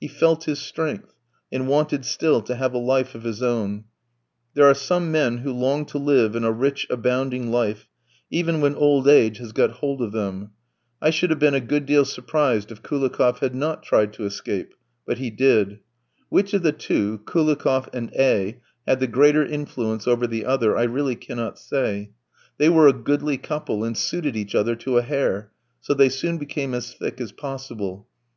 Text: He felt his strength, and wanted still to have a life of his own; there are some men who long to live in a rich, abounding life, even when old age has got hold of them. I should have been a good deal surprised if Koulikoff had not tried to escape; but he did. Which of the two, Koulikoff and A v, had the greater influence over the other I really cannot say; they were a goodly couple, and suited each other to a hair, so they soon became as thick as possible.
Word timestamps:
He 0.00 0.06
felt 0.06 0.44
his 0.44 0.60
strength, 0.60 1.12
and 1.50 1.66
wanted 1.66 2.04
still 2.04 2.40
to 2.42 2.54
have 2.54 2.72
a 2.72 2.78
life 2.78 3.16
of 3.16 3.24
his 3.24 3.42
own; 3.42 3.82
there 4.54 4.64
are 4.64 4.74
some 4.74 5.10
men 5.10 5.38
who 5.38 5.52
long 5.52 5.86
to 5.86 5.98
live 5.98 6.36
in 6.36 6.44
a 6.44 6.52
rich, 6.52 6.86
abounding 6.88 7.50
life, 7.50 7.88
even 8.30 8.60
when 8.60 8.76
old 8.76 9.08
age 9.08 9.38
has 9.38 9.50
got 9.50 9.72
hold 9.72 10.00
of 10.00 10.12
them. 10.12 10.52
I 11.00 11.10
should 11.10 11.30
have 11.30 11.40
been 11.40 11.52
a 11.54 11.58
good 11.58 11.84
deal 11.84 12.04
surprised 12.04 12.70
if 12.70 12.80
Koulikoff 12.84 13.40
had 13.40 13.56
not 13.56 13.82
tried 13.82 14.12
to 14.12 14.24
escape; 14.24 14.72
but 15.04 15.18
he 15.18 15.30
did. 15.30 15.80
Which 16.28 16.54
of 16.54 16.62
the 16.62 16.70
two, 16.70 17.18
Koulikoff 17.24 17.88
and 17.92 18.12
A 18.14 18.50
v, 18.52 18.56
had 18.86 19.00
the 19.00 19.08
greater 19.08 19.44
influence 19.44 20.06
over 20.06 20.28
the 20.28 20.44
other 20.44 20.76
I 20.78 20.84
really 20.84 21.16
cannot 21.16 21.58
say; 21.58 22.12
they 22.56 22.68
were 22.68 22.86
a 22.86 22.92
goodly 22.92 23.36
couple, 23.36 23.82
and 23.82 23.98
suited 23.98 24.36
each 24.36 24.54
other 24.54 24.76
to 24.76 24.98
a 24.98 25.02
hair, 25.02 25.50
so 25.80 25.92
they 25.92 26.08
soon 26.08 26.38
became 26.38 26.72
as 26.72 26.94
thick 26.94 27.20
as 27.20 27.32
possible. 27.32 28.06